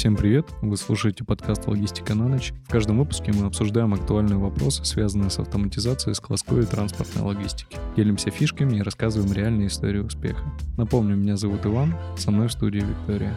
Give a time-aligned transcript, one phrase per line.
[0.00, 0.46] Всем привет!
[0.62, 2.54] Вы слушаете подкаст «Логистика на ночь».
[2.66, 7.76] В каждом выпуске мы обсуждаем актуальные вопросы, связанные с автоматизацией складской и транспортной логистики.
[7.96, 10.42] Делимся фишками и рассказываем реальные истории успеха.
[10.78, 13.36] Напомню, меня зовут Иван, со мной в студии Виктория.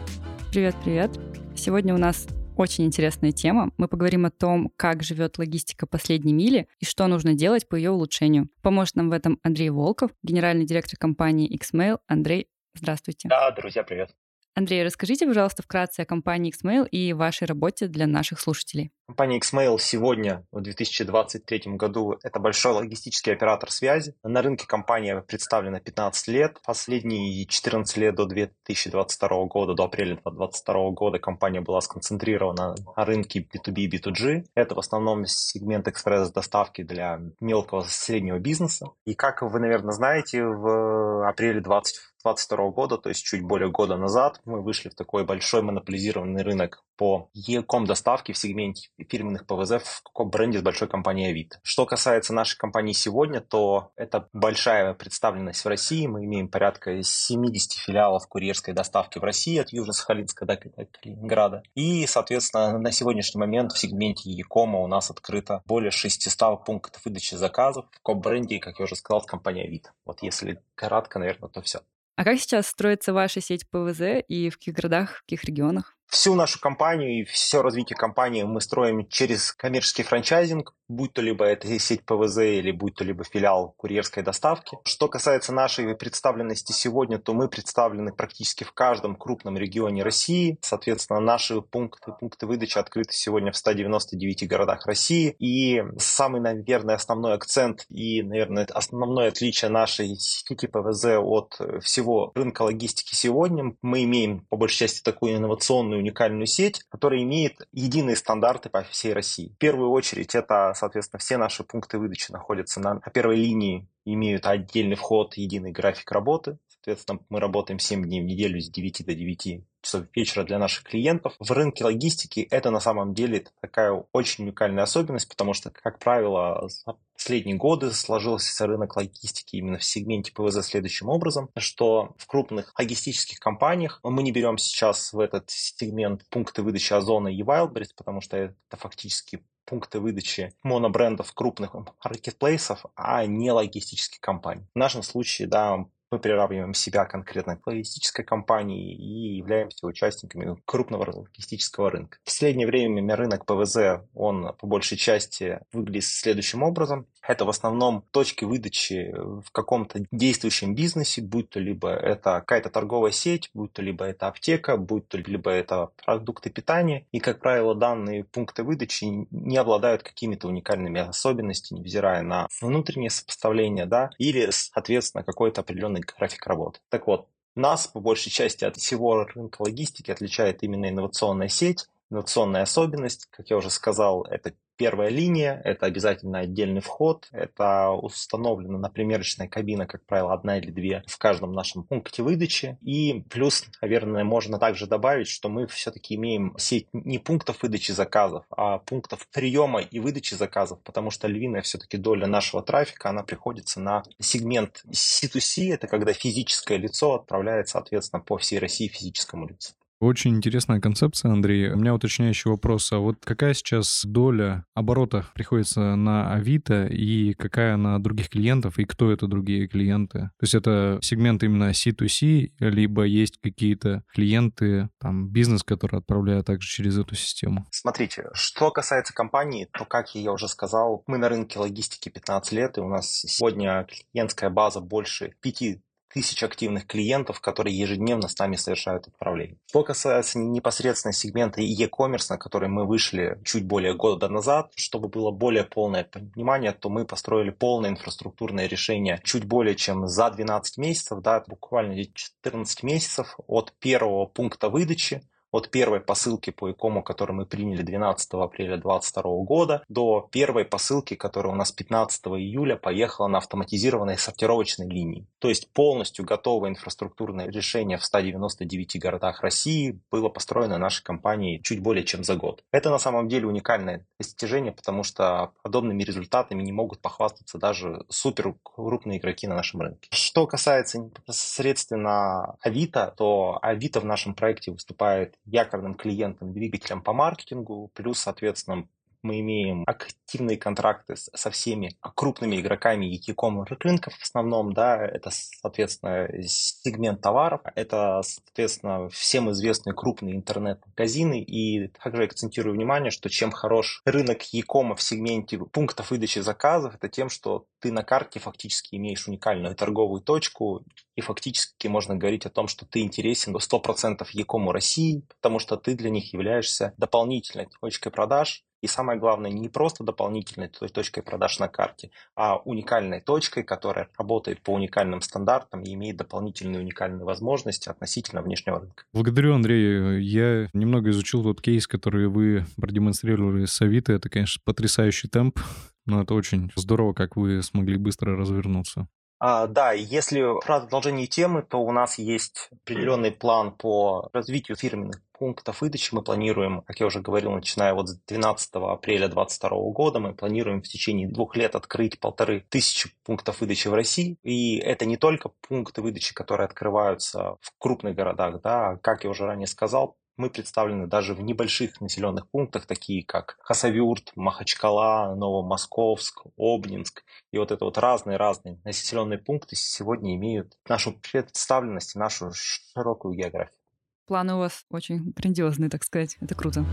[0.52, 1.10] Привет-привет!
[1.54, 3.70] Сегодня у нас очень интересная тема.
[3.76, 7.90] Мы поговорим о том, как живет логистика последней мили и что нужно делать по ее
[7.90, 8.48] улучшению.
[8.62, 11.98] Поможет нам в этом Андрей Волков, генеральный директор компании Xmail.
[12.06, 13.28] Андрей, здравствуйте.
[13.28, 14.14] Да, друзья, привет.
[14.56, 18.92] Андрей, расскажите, пожалуйста, вкратце о компании Xmail и вашей работе для наших слушателей.
[19.08, 24.14] Компания Xmail сегодня, в 2023 году, это большой логистический оператор связи.
[24.22, 26.60] На рынке компания представлена 15 лет.
[26.64, 33.40] Последние 14 лет до 2022 года, до апреля 2022 года компания была сконцентрирована на рынке
[33.40, 34.44] B2B и B2G.
[34.54, 38.86] Это в основном сегмент экспресс-доставки для мелкого и среднего бизнеса.
[39.04, 43.96] И как вы, наверное, знаете, в апреле 20 2022 года, то есть чуть более года
[43.96, 49.82] назад, мы вышли в такой большой монополизированный рынок по e-com доставке в сегменте фирменных ПВЗ
[49.82, 51.58] в бренде с большой компанией Авито.
[51.62, 56.06] Что касается нашей компании сегодня, то это большая представленность в России.
[56.06, 61.62] Мы имеем порядка 70 филиалов курьерской доставки в России от Южно-Сахалинска до Калининграда.
[61.74, 67.34] И, соответственно, на сегодняшний момент в сегменте e-com у нас открыто более 600 пунктов выдачи
[67.34, 69.90] заказов в коп-бренде, как я уже сказал, с компанией Авито.
[70.04, 71.80] Вот если кратко, наверное, то все.
[72.16, 75.96] А как сейчас строится ваша сеть ПВЗ и в каких городах, в каких регионах?
[76.06, 81.44] Всю нашу компанию и все развитие компании мы строим через коммерческий франчайзинг, будь то либо
[81.44, 84.78] это сеть ПВЗ или будь то либо филиал курьерской доставки.
[84.84, 90.58] Что касается нашей представленности сегодня, то мы представлены практически в каждом крупном регионе России.
[90.60, 95.34] Соответственно, наши пункты, пункты выдачи открыты сегодня в 199 городах России.
[95.38, 102.62] И самый, наверное, основной акцент и, наверное, основное отличие нашей сети ПВЗ от всего рынка
[102.62, 108.68] логистики сегодня, мы имеем по большей части такую инновационную уникальную сеть, которая имеет единые стандарты
[108.68, 109.52] по всей России.
[109.54, 114.96] В первую очередь это, соответственно, все наши пункты выдачи находятся на первой линии, имеют отдельный
[114.96, 116.58] вход, единый график работы.
[116.68, 120.84] Соответственно, мы работаем 7 дней в неделю с 9 до 9 часов вечера для наших
[120.84, 121.34] клиентов.
[121.38, 126.68] В рынке логистики это на самом деле такая очень уникальная особенность, потому что, как правило,
[127.14, 133.38] последние годы сложился рынок логистики именно в сегменте ПВЗ следующим образом, что в крупных логистических
[133.38, 138.36] компаниях мы не берем сейчас в этот сегмент пункты выдачи Озона и Wildberries, потому что
[138.36, 144.66] это фактически пункты выдачи монобрендов крупных маркетплейсов, а не логистических компаний.
[144.74, 151.10] В нашем случае, да, мы приравниваем себя конкретно к логистической компании и являемся участниками крупного
[151.10, 152.18] логистического рынка.
[152.22, 157.06] В последнее время рынок ПВЗ, он по большей части выглядит следующим образом.
[157.26, 163.12] Это в основном точки выдачи в каком-то действующем бизнесе, будь то либо это какая-то торговая
[163.12, 167.06] сеть, будь то либо это аптека, будь то либо это продукты питания.
[167.12, 173.86] И, как правило, данные пункты выдачи не обладают какими-то уникальными особенностями, невзирая на внутреннее сопоставление,
[173.86, 176.80] да, или, соответственно, какой-то определенный график работы.
[176.90, 182.62] Так вот, нас по большей части от всего рынка логистики отличает именно инновационная сеть, инновационная
[182.62, 183.26] особенность.
[183.30, 189.46] Как я уже сказал, это Первая линия– это обязательно отдельный вход, это установлена на примерочная
[189.46, 192.76] кабина, как правило, одна или две в каждом нашем пункте выдачи.
[192.82, 198.46] И плюс, наверное, можно также добавить, что мы все-таки имеем сеть не пунктов выдачи заказов,
[198.50, 203.78] а пунктов приема и выдачи заказов, потому что львиная все-таки доля нашего трафика, она приходится
[203.78, 209.74] на сегмент C2C, это когда физическое лицо отправляет, соответственно, по всей России физическому лицу.
[210.04, 211.70] Очень интересная концепция, Андрей.
[211.70, 212.92] У меня уточняющий вопрос.
[212.92, 218.84] А вот какая сейчас доля оборота приходится на Авито и какая на других клиентов, и
[218.84, 220.18] кто это другие клиенты?
[220.18, 226.68] То есть это сегмент именно C2C, либо есть какие-то клиенты, там, бизнес, который отправляет также
[226.68, 227.64] через эту систему?
[227.70, 232.76] Смотрите, что касается компании, то, как я уже сказал, мы на рынке логистики 15 лет,
[232.76, 235.78] и у нас сегодня клиентская база больше 5
[236.14, 239.58] тысяч активных клиентов, которые ежедневно с нами совершают отправление.
[239.66, 245.32] Что касается непосредственно сегмента e-commerce, на который мы вышли чуть более года назад, чтобы было
[245.32, 251.20] более полное понимание, то мы построили полное инфраструктурное решение чуть более чем за 12 месяцев,
[251.20, 255.22] да, буквально 14 месяцев от первого пункта выдачи
[255.54, 261.14] от первой посылки по ИКОМу, которую мы приняли 12 апреля 2022 года, до первой посылки,
[261.14, 265.28] которая у нас 15 июля поехала на автоматизированной сортировочной линии.
[265.38, 271.80] То есть полностью готовое инфраструктурное решение в 199 городах России было построено нашей компанией чуть
[271.80, 272.64] более чем за год.
[272.72, 278.56] Это на самом деле уникальное достижение, потому что подобными результатами не могут похвастаться даже супер
[278.64, 280.08] крупные игроки на нашем рынке.
[280.10, 287.90] Что касается непосредственно Авито, то Авито в нашем проекте выступает якорным клиентам, двигателям по маркетингу,
[287.94, 288.88] плюс, соответственно,
[289.24, 296.28] мы имеем активные контракты со всеми крупными игроками e-com рынков в основном, да, это, соответственно,
[296.46, 304.02] сегмент товаров, это, соответственно, всем известные крупные интернет-магазины, и также акцентирую внимание, что чем хорош
[304.04, 309.26] рынок e-com в сегменте пунктов выдачи заказов, это тем, что ты на карте фактически имеешь
[309.26, 310.84] уникальную торговую точку,
[311.16, 315.76] и фактически можно говорить о том, что ты интересен до 100% e-com России, потому что
[315.76, 321.58] ты для них являешься дополнительной точкой продаж, и самое главное, не просто дополнительной точкой продаж
[321.58, 327.88] на карте, а уникальной точкой, которая работает по уникальным стандартам и имеет дополнительные уникальные возможности
[327.88, 329.04] относительно внешнего рынка.
[329.14, 330.22] Благодарю, Андрей.
[330.22, 334.12] Я немного изучил тот кейс, который вы продемонстрировали с Авито.
[334.12, 335.58] Это, конечно, потрясающий темп,
[336.04, 339.08] но это очень здорово, как вы смогли быстро развернуться.
[339.40, 345.80] А, да, если продолжение темы, то у нас есть определенный план по развитию фирменных пунктов
[345.80, 346.14] выдачи.
[346.14, 350.82] Мы планируем, как я уже говорил, начиная вот с 12 апреля 2022 года, мы планируем
[350.82, 354.38] в течение двух лет открыть полторы тысячи пунктов выдачи в России.
[354.42, 359.46] И это не только пункты выдачи, которые открываются в крупных городах, да, как я уже
[359.46, 367.24] ранее сказал, мы представлены даже в небольших населенных пунктах, такие как Хасавюрт, Махачкала, Новомосковск, Обнинск.
[367.52, 373.83] И вот это вот разные-разные населенные пункты сегодня имеют нашу представленность нашу широкую географию.
[374.26, 376.38] Планы у вас очень грандиозные, так сказать.
[376.40, 376.84] Это круто.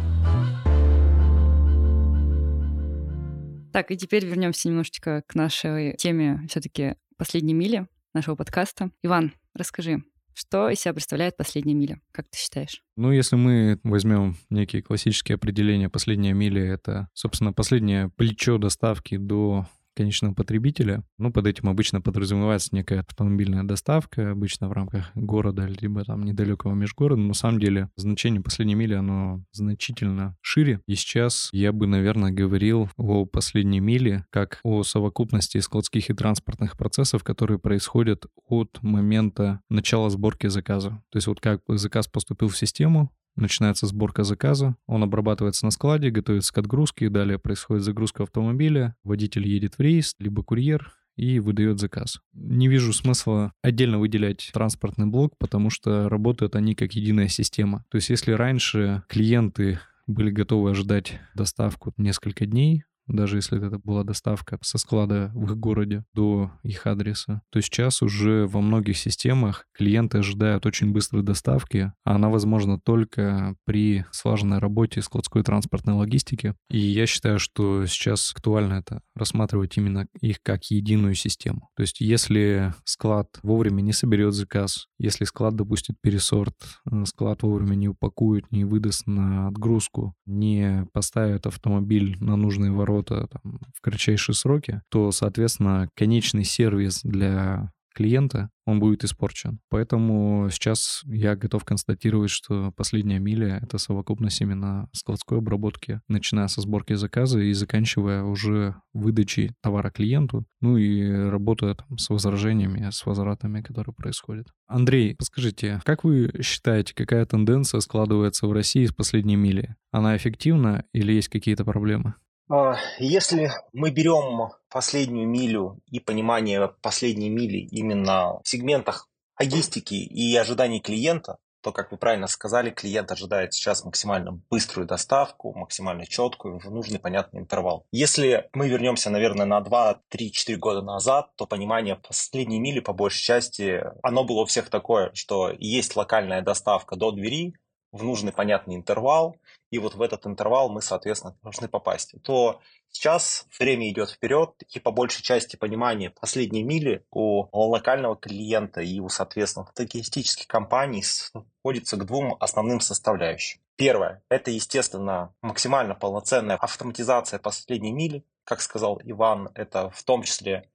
[3.71, 8.91] Так, и теперь вернемся немножечко к нашей теме все-таки последней мили нашего подкаста.
[9.01, 12.01] Иван, расскажи, что из себя представляет последняя миля?
[12.11, 12.83] Как ты считаешь?
[12.97, 19.67] Ну, если мы возьмем некие классические определения, последняя миля— это, собственно, последнее плечо доставки до
[19.95, 21.03] конечного потребителя.
[21.17, 26.73] Ну, под этим обычно подразумевается некая автомобильная доставка, обычно в рамках города, либо там недалекого
[26.73, 27.21] межгорода.
[27.21, 30.81] Но на самом деле значение последней мили, оно значительно шире.
[30.87, 36.77] И сейчас я бы, наверное, говорил о последней миле как о совокупности складских и транспортных
[36.77, 41.01] процессов, которые происходят от момента начала сборки заказа.
[41.09, 46.09] То есть вот как заказ поступил в систему, Начинается сборка заказа, он обрабатывается на складе,
[46.09, 51.79] готовится к отгрузке, далее происходит загрузка автомобиля, водитель едет в рейс, либо курьер, и выдает
[51.79, 52.19] заказ.
[52.33, 57.85] Не вижу смысла отдельно выделять транспортный блок, потому что работают они как единая система.
[57.89, 64.03] То есть если раньше клиенты были готовы ожидать доставку несколько дней, даже если это была
[64.03, 69.65] доставка со склада в их городе до их адреса, то сейчас уже во многих системах
[69.73, 76.55] клиенты ожидают очень быстрой доставки, а она возможна только при слаженной работе складской транспортной логистики.
[76.69, 81.69] И я считаю, что сейчас актуально это рассматривать именно их как единую систему.
[81.75, 86.55] То есть если склад вовремя не соберет заказ, если склад допустит пересорт,
[86.89, 92.90] э, склад вовремя не упакует, не выдаст на отгрузку, не поставит автомобиль на нужные ворота,
[92.91, 99.59] ворота там, в кратчайшие сроки, то, соответственно, конечный сервис для клиента, он будет испорчен.
[99.69, 106.61] Поэтому сейчас я готов констатировать, что последняя миля— это совокупность именно складской обработки, начиная со
[106.61, 113.05] сборки заказа и заканчивая уже выдачей товара клиенту, ну и работая там с возражениями, с
[113.05, 114.47] возвратами, которые происходят.
[114.67, 119.75] Андрей, подскажите, как вы считаете, какая тенденция складывается в России с последней мили?
[119.91, 122.15] Она эффективна или есть какие-то проблемы?
[122.51, 129.07] А, если мы берем последнюю милю и понимание последней мили именно в сегментах
[129.39, 135.53] логистики и ожиданий клиента, то, как вы правильно сказали, клиент ожидает сейчас максимально быструю доставку,
[135.53, 137.85] максимально четкую, в нужный понятный интервал.
[137.91, 142.91] Если мы вернемся, наверное, на 2, 3, 4 года назад, то понимание последней мили, по
[142.91, 147.53] большей части, оно было у всех такое, что есть локальная доставка до двери,
[147.91, 149.35] в нужный понятный интервал,
[149.71, 154.79] и вот в этот интервал мы, соответственно, должны попасть, то сейчас время идет вперед, и
[154.79, 161.97] по большей части понимание последней мили у локального клиента и у, соответственно, логистических компаний сводится
[161.97, 163.61] к двум основным составляющим.
[163.77, 168.25] Первое– это, естественно, максимально полноценная автоматизация последней мили.
[168.43, 170.69] Как сказал Иван, это в том числе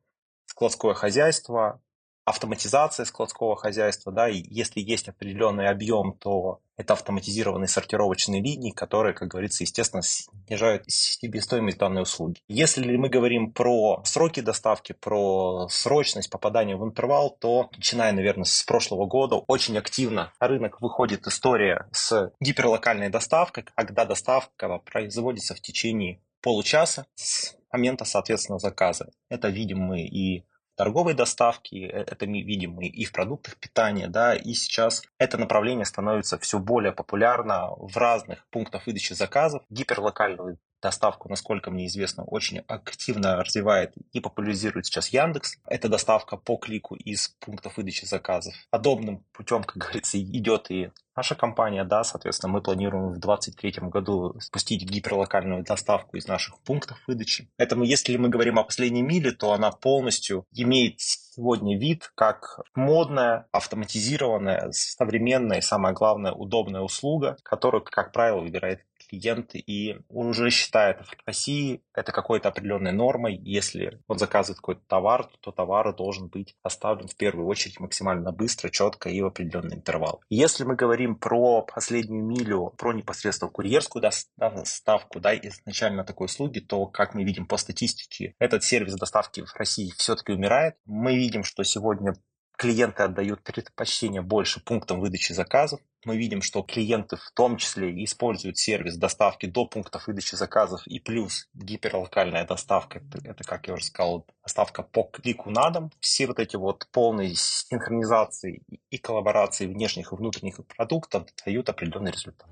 [0.46, 1.82] складское хозяйство,
[2.26, 9.14] автоматизация складского хозяйства, да, и если есть определенный объем, то это автоматизированные сортировочные линии, которые,
[9.14, 12.40] как говорится, естественно, снижают себестоимость данной услуги.
[12.48, 18.64] Если мы говорим про сроки доставки, про срочность попадания в интервал, то, начиная, наверное, с
[18.64, 25.60] прошлого года, очень активно на рынок выходит история с гиперлокальной доставкой, когда доставка производится в
[25.60, 29.10] течение получаса с момента, соответственно, заказа.
[29.28, 30.44] Это видим мы и
[30.76, 35.84] торговой доставки, э, это мы видим и в продуктах питания, да, и сейчас это направление
[35.84, 39.62] становится все более популярно в разных пунктах выдачи заказов.
[39.70, 45.58] Гиперлокальную доставку, насколько мне известно, очень активно развивает и популяризирует сейчас Яндекс.
[45.66, 48.54] Это доставка по клику из пунктов выдачи заказов.
[48.70, 54.36] Подобным путем, как говорится, идет и наша компания, да, соответственно, мы планируем в 2023 году
[54.38, 57.50] спустить гиперлокальную доставку из наших пунктов выдачи.
[57.56, 63.48] Поэтому, если мы говорим о последней миле, то она полностью имеет сегодня вид как модная,
[63.50, 70.50] автоматизированная, современная и, самое главное, удобная услуга, которую, как правило, выбирает клиент и он уже
[70.50, 73.36] считает в России это какой-то определенной нормой.
[73.42, 78.70] Если он заказывает какой-то товар, то товар должен быть доставлен в первую очередь максимально быстро,
[78.70, 80.22] четко и в определенный интервал.
[80.28, 84.02] Если мы говорим про последнюю милю, про непосредственно курьерскую
[84.36, 89.54] доставку, да, изначально такой услуги, то, как мы видим по статистике, этот сервис доставки в
[89.56, 90.76] России все-таки умирает.
[90.84, 92.14] Мы видим, что сегодня
[92.56, 95.80] клиенты отдают предпочтение больше пунктам выдачи заказов.
[96.04, 101.00] Мы видим, что клиенты в том числе используют сервис доставки до пунктов выдачи заказов и
[101.00, 105.90] плюс гиперлокальная доставка, это, как я уже сказал, доставка по клику на дом.
[106.00, 112.48] Все вот эти вот полные синхронизации и коллаборации внешних и внутренних продуктов дают определенный результат.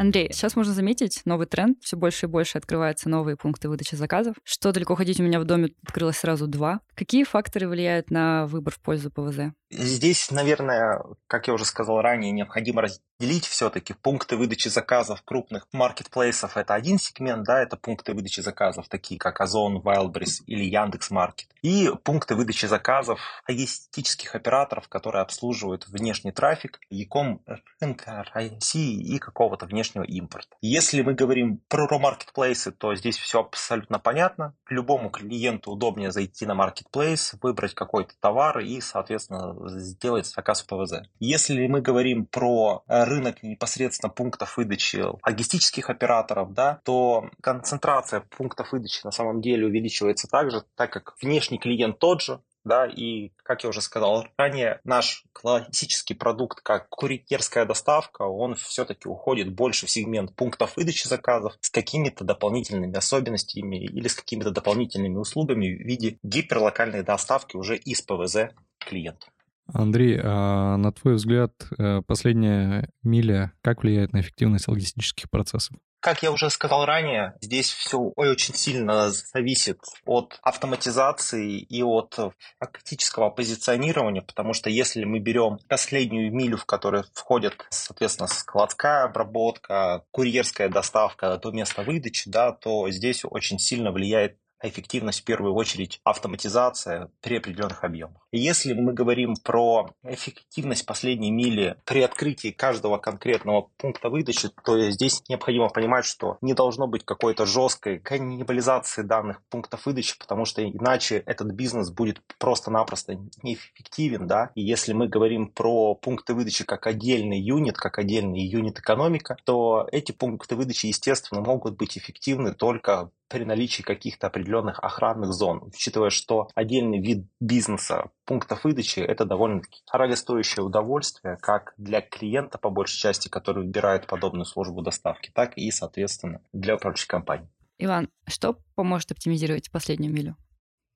[0.00, 1.76] Андрей, сейчас можно заметить новый тренд.
[1.82, 4.34] Все больше и больше открываются новые пункты выдачи заказов.
[4.44, 6.80] Что далеко ходить, у меня в доме открылось сразу два.
[6.94, 9.52] Какие факторы влияют на выбор в пользу ПВЗ?
[9.70, 16.56] Здесь, наверное, как я уже сказал ранее, необходимо разделить все-таки пункты выдачи заказов крупных маркетплейсов.
[16.56, 21.48] Это один сегмент, да, это пункты выдачи заказов, такие как Озон, Wildberries или Яндекс.Маркет.
[21.62, 27.42] И пункты выдачи заказов логистических операторов, которые обслуживают внешний трафик, яком
[27.80, 30.56] рынка России и какого-то внешнего импорта.
[30.60, 34.54] Если мы говорим про маркетплейсы, то здесь все абсолютно понятно.
[34.68, 41.02] Любому клиенту удобнее зайти на маркетплейс, выбрать какой-то товар и, соответственно, сделать заказ в ПВЗ.
[41.18, 48.72] Если мы говорим про э, рынок непосредственно пунктов выдачи логистических операторов, да, то концентрация пунктов
[48.72, 53.64] выдачи на самом деле увеличивается также, так как внешний клиент тот же, да, и, как
[53.64, 59.90] я уже сказал ранее, наш классический продукт, как курьерская доставка, он все-таки уходит больше в
[59.90, 66.18] сегмент пунктов выдачи заказов с какими-то дополнительными особенностями или с какими-то дополнительными услугами в виде
[66.22, 69.28] гиперлокальной доставки уже из ПВЗ клиенту.
[69.72, 75.76] Андрей, а на твой взгляд, э, последняя миля как влияет на эффективность логистических процессов?
[76.00, 82.18] Как я уже сказал ранее, здесь все очень сильно зависит от автоматизации и от
[82.58, 90.04] фактического позиционирования, потому что если мы берем последнюю милю, в которую входит, соответственно, складская обработка,
[90.10, 96.00] курьерская доставка до места выдачи, да, то здесь очень сильно влияет эффективность в первую очередь
[96.04, 98.26] автоматизация при определенных объемах.
[98.32, 105.22] Если мы говорим про эффективность последней мили при открытии каждого конкретного пункта выдачи, то здесь
[105.28, 111.22] необходимо понимать, что не должно быть какой-то жесткой каннибализации данных пунктов выдачи, потому что иначе
[111.26, 114.26] этот бизнес будет просто-напросто неэффективен.
[114.26, 114.50] Да?
[114.54, 119.88] И если мы говорим про пункты выдачи как отдельный юнит, как отдельный юнит экономика, то
[119.90, 126.10] эти пункты выдачи, естественно, могут быть эффективны только при наличии каких-то определенных охранных зон, учитывая,
[126.10, 132.98] что отдельный вид бизнеса пунктов выдачи– это довольно-таки дорогостоящее удовольствие как для клиента, по большей
[132.98, 137.48] части, который выбирает подобную службу доставки, так и, соответственно, для управляющей компании.
[137.78, 140.36] Иван, что поможет оптимизировать последнюю милю?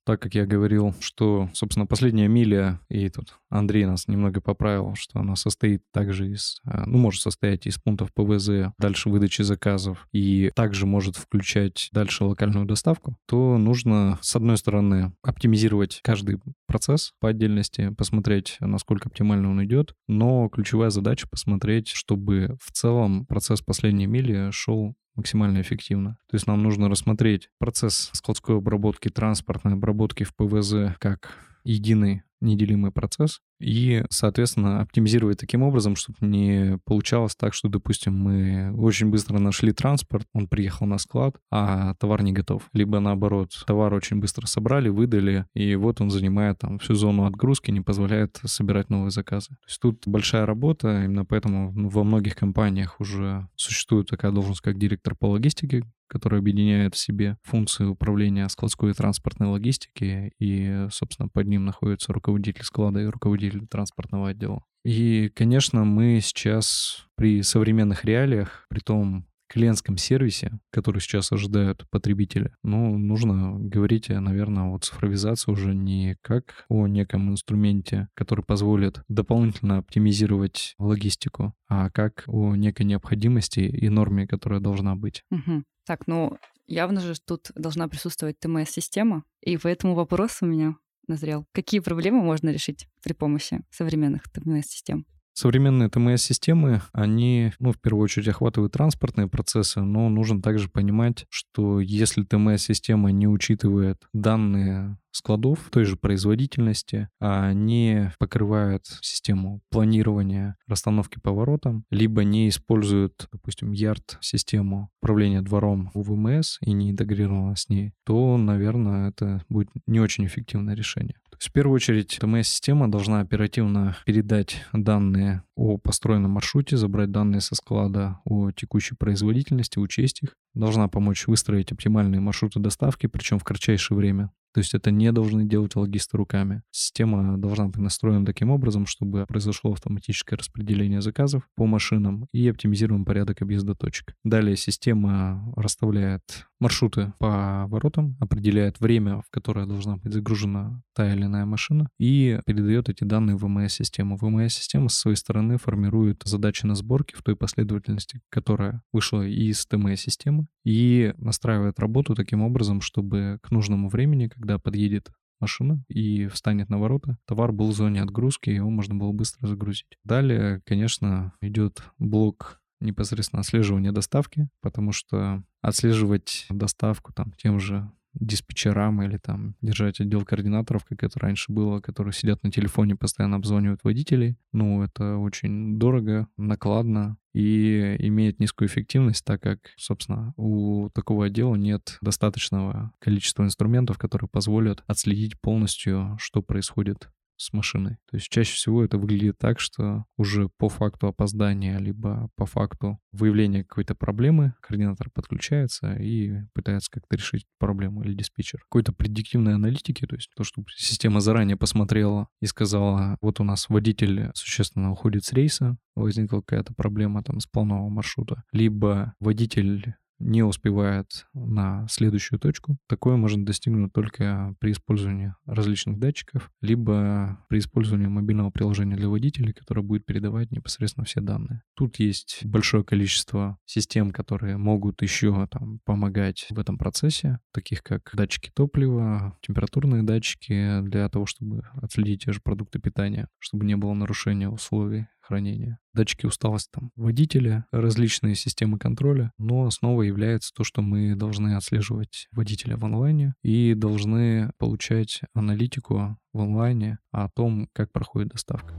[0.05, 5.21] Так как я говорил, что, собственно, последняя миля, и тут Андрей нас немного поправил, что
[5.21, 10.51] она состоит также из, э, ну, может состоять из пунктов ПВЗ, дальше выдачи заказов, и
[10.55, 17.29] также может включать дальше локальную доставку, то нужно, с одной стороны, оптимизировать каждый процесс по
[17.31, 24.07] отдельности, посмотреть, насколько оптимально он идет, но ключевая задача посмотреть, чтобы в целом процесс последней
[24.07, 26.19] мили шел максимально эффективно.
[26.29, 32.93] То есть нам нужно рассмотреть процесс складской обработки, транспортной обработки в ПВЗ как единый неделимый
[32.93, 39.39] процесс и, соответственно, оптимизировать таким образом, чтобы не получалось так, что, допустим, мы очень быстро
[39.39, 42.69] нашли транспорт, он приехал на склад, а товар не готов.
[42.73, 47.71] Либо наоборот, товар очень быстро собрали, выдали, и вот он занимает там всю зону отгрузки,
[47.71, 49.49] не позволяет собирать новые заказы.
[49.49, 54.61] То есть тут большая работа, именно поэтому ну, во многих компаниях уже существует такая должность,
[54.61, 60.87] как директор по логистике, который объединяет в себе функции управления складской и транспортной логистики, и,
[60.93, 64.63] собственно, под ним находится руководитель склада и руководитель транспортного отдела.
[64.85, 72.53] И, конечно, мы сейчас при современных реалиях, при том, клиентском сервисе, который сейчас ожидают потребители,
[72.65, 79.79] ну, нужно говорить, наверное, о цифровизации уже не как о неком инструменте, который позволит дополнительно
[79.79, 85.23] оптимизировать логистику, а как о некой необходимости и норме, которая должна быть.
[85.31, 85.63] Угу.
[85.87, 90.75] Так, ну, явно же тут должна присутствовать ТМС-система, и поэтому вопрос у меня
[91.07, 91.47] назрел.
[91.53, 95.07] Какие проблемы можно решить при помощи современных ТМС-систем?
[95.35, 101.81] Современные ТМС-системы, они, ну, в первую очередь, охватывают транспортные процессы, но нужно также понимать, что
[101.81, 111.19] если ТМС-система не учитывает данные складов той же производительности, а не покрывают систему планирования расстановки
[111.21, 117.93] поворотом, либо не используют, допустим, ярд-систему управления двором у ВМС и не интегрировано с ней,
[118.05, 121.17] то, наверное, это будет не очень эффективное решение.
[121.47, 128.21] В первую очередь, ТМС-система должна оперативно передать данные о построенном маршруте, забрать данные со склада
[128.25, 134.33] о текущей производительности, учесть их, должна помочь выстроить оптимальные маршруты доставки, причем в кратчайшее время.
[134.55, 136.63] То есть это не должны делать логисты руками.
[136.71, 143.05] Система должна быть настроена таким образом, чтобы произошло автоматическое распределение заказов по машинам и оптимизируем
[143.05, 144.15] порядок объезда точек.
[144.23, 151.25] Далее система расставляет маршруты по воротам, определяет время, в которое должна быть загружена та или
[151.25, 154.17] иная машина, и передает эти данные в ВМС-систему.
[154.17, 160.47] ВМС-система со своей стороны формирует задачи на сборке в той последовательности, которая вышла из ТМС-системы,
[160.65, 166.79] и настраивает работу таким образом, чтобы к нужному времени, когда подъедет машина и встанет на
[166.79, 169.99] ворота, товар был в зоне отгрузки, его можно было быстро загрузить.
[170.05, 179.03] Далее, конечно, идет блок непосредственно отслеживания доставки, потому что отслеживать доставку там тем же диспетчерам
[179.03, 183.85] или там держать отдел координаторов, как это раньше было, которые сидят на телефоне, постоянно обзванивают
[183.85, 184.37] водителей.
[184.53, 191.57] Ну, это очень дорого, накладно и имеет низкую эффективность, так как, собственно, у такого отдела
[191.57, 197.99] нет достаточного количества инструментов, которые позволят отследить полностью, что происходит с машиной.
[198.11, 202.99] То есть чаще всего это выглядит так, что уже по факту опоздания, либо по факту
[203.13, 208.61] выявления какой-то проблемы координатор подключается и пытается как-то решить проблему или диспетчер.
[208.61, 213.69] Какой-то предиктивной аналитики, то есть то, что система заранее посмотрела и сказала, вот у нас
[213.69, 220.43] водитель существенно уходит с рейса, возникла какая-то проблема там с полного маршрута, либо водитель не
[220.43, 222.79] успевает на следующую точку.
[222.89, 229.53] Такое можно достигнуть только при использовании различных датчиков, либо при использовании мобильного приложения для водителей,
[229.53, 231.63] которое будет передавать непосредственно все данные.
[231.75, 238.11] Тут есть большое количество систем, которые могут еще там, помогать в этом процессе, таких как
[238.15, 243.95] датчики топлива, температурные датчики для того, чтобы отследить те же продукты питания, чтобы не было
[243.95, 245.79] нарушения условий хранения.
[245.93, 252.29] Датчики усталости там водителя, различные системы контроля, но основой является то, что мы должны отслеживать
[252.33, 258.75] водителя в онлайне и должны получать аналитику в онлайне о том, как проходит доставка.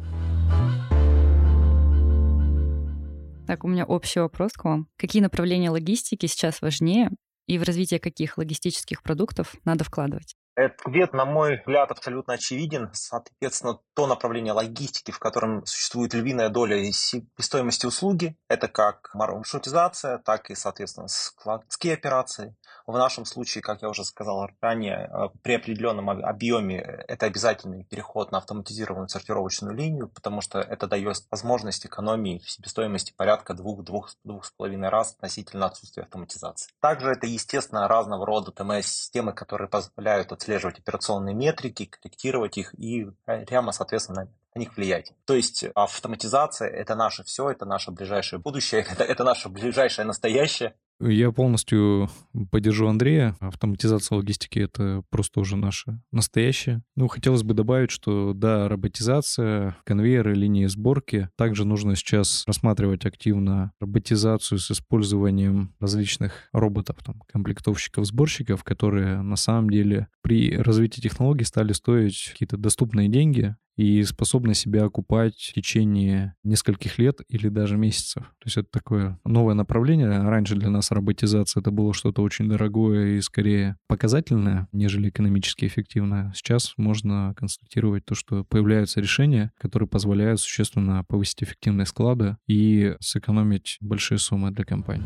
[3.48, 4.88] Так, у меня общий вопрос к вам.
[4.98, 7.12] Какие направления логистики сейчас важнее
[7.48, 10.36] и в развитие каких логистических продуктов надо вкладывать?
[10.56, 12.90] Ответ, на мой взгляд, абсолютно очевиден.
[12.94, 16.82] Соответственно, то направление логистики, в котором существует львиная доля
[17.40, 22.56] стоимости услуги, это как маршрутизация, так и, соответственно, складские операции.
[22.88, 28.32] В нашем случае, как я уже сказал ранее, э, при определенном объеме это обязательный переход
[28.32, 34.52] на автоматизированную сортировочную линию, потому что это дает возможность экономии в себестоимости порядка двух-двух с
[34.52, 36.72] половиной раз относительно отсутствия автоматизации.
[36.80, 43.72] Также это, естественно, разного рода ТМС-системы, которые позволяют отслеживать операционные метрики, корректировать их и прямо,
[43.72, 45.12] соответственно, на них влиять.
[45.26, 50.76] То есть автоматизация– это наше все, это наше ближайшее будущее, это, это наше ближайшее настоящее.
[51.02, 52.10] Я полностью
[52.52, 53.36] поддержу Андрея.
[53.42, 56.84] Автоматизация логистики— это просто уже наше настоящее.
[56.96, 61.30] Ну, хотелось бы добавить, что да, роботизация, конвейеры, линии сборки.
[61.36, 69.36] Также нужно сейчас рассматривать активно роботизацию с использованием различных роботов, там, комплектовщиков, сборщиков, которые на
[69.36, 75.54] самом деле при развитии технологий стали стоить какие-то доступные деньги, и способны себя окупать в
[75.54, 78.24] течение нескольких лет или даже месяцев.
[78.24, 80.22] То есть это такое новое направление.
[80.22, 86.32] Раньше для нас роботизация это было что-то очень дорогое и скорее показательное, нежели экономически эффективное.
[86.36, 93.78] Сейчас можно констатировать то, что появляются решения, которые позволяют существенно повысить эффективность склада и сэкономить
[93.82, 95.06] большие суммы для компании.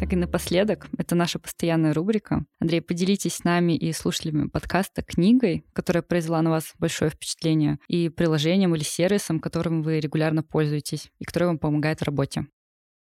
[0.00, 2.44] Так и напоследок, это наша постоянная рубрика.
[2.60, 8.08] Андрей, поделитесь с нами и слушателями подкаста книгой, которая произвела на вас большое впечатление, и
[8.08, 12.46] приложением или сервисом, которым вы регулярно пользуетесь, и который вам помогает в работе.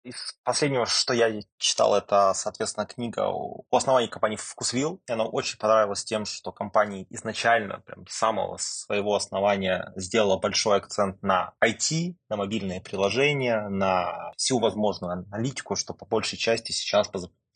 [0.05, 5.01] Из последнего, что я читал, это, соответственно, книга у основания компании Вкусвилл.
[5.07, 10.77] И она очень понравилась тем, что компания изначально, прям с самого своего основания, сделала большой
[10.77, 17.09] акцент на IT, на мобильные приложения, на всю возможную аналитику, что по большей части сейчас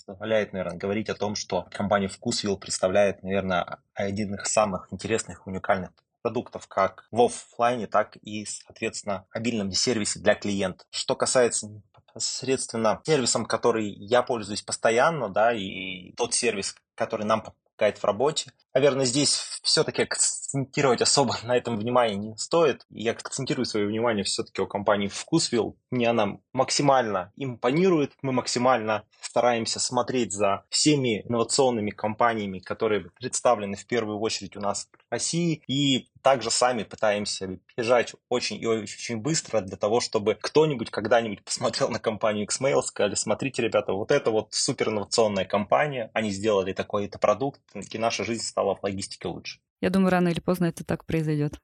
[0.07, 5.91] позволяет, наверное, говорить о том, что компания Вкусвилл представляет, наверное, один из самых интересных, уникальных
[6.23, 10.85] продуктов как в офлайне, так и, соответственно, мобильном сервисе для клиента.
[10.89, 11.69] Что касается
[12.09, 18.51] непосредственно сервисом, который я пользуюсь постоянно, да, и тот сервис, который нам помогает в работе.
[18.73, 22.85] Наверное, здесь все-таки акцентировать особо на этом внимание не стоит.
[22.89, 25.77] Я акцентирую свое внимание все-таки у компании Вкусвилл.
[25.89, 28.13] Мне она максимально импонирует.
[28.21, 34.87] Мы максимально стараемся смотреть за всеми инновационными компаниями, которые представлены в первую очередь у нас
[34.91, 35.63] в России.
[35.67, 41.89] И также сами пытаемся бежать очень и очень быстро для того, чтобы кто-нибудь когда-нибудь посмотрел
[41.89, 47.19] на компанию Xmail, сказали, смотрите, ребята, вот это вот супер инновационная компания, они сделали такой-то
[47.19, 49.59] продукт, и наша жизнь стала в логистике лучше.
[49.81, 51.59] Я думаю, рано или поздно это так произойдет.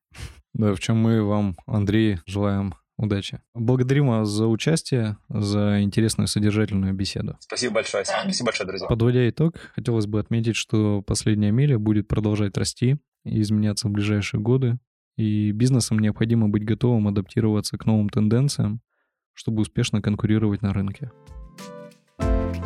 [0.53, 3.41] Да, в чем мы вам, Андрей, желаем удачи.
[3.53, 7.37] Благодарим вас за участие, за интересную содержательную беседу.
[7.41, 8.05] Спасибо большое.
[8.05, 8.87] Спасибо большое, друзья.
[8.87, 14.77] Подводя итог, хотелось бы отметить, что последняя миля будет продолжать расти изменяться в ближайшие годы,
[15.17, 18.81] и бизнесам необходимо быть готовым адаптироваться к новым тенденциям,
[19.33, 21.11] чтобы успешно конкурировать на рынке.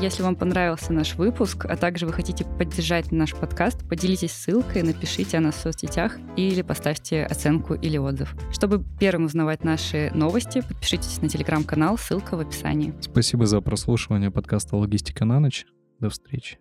[0.01, 5.37] Если вам понравился наш выпуск, а также вы хотите поддержать наш подкаст, поделитесь ссылкой, напишите
[5.37, 8.33] о нас в соцсетях или поставьте оценку или отзыв.
[8.53, 12.93] Чтобы первым узнавать наши новости, подпишитесь на телеграм-канал, ссылка в описании.
[13.01, 15.65] Спасибо за прослушивание подкаста «Логистика на ночь».
[15.99, 16.59] До встречи.